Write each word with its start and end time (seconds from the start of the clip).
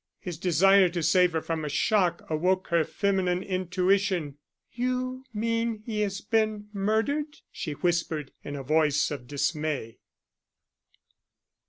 His 0.19 0.39
desire 0.39 0.89
to 0.89 1.03
save 1.03 1.33
her 1.33 1.43
from 1.43 1.63
a 1.63 1.69
shock 1.69 2.23
awoke 2.27 2.69
her 2.69 2.83
feminine 2.83 3.43
intuition. 3.43 4.39
"You 4.73 5.25
mean 5.31 5.83
he 5.85 5.99
has 6.01 6.21
been 6.21 6.69
murdered?" 6.73 7.37
she 7.51 7.73
whispered, 7.73 8.31
in 8.43 8.55
a 8.55 8.63
voice 8.63 9.11
of 9.11 9.27
dismay. 9.27 9.99